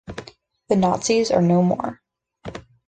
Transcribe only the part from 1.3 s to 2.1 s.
no more.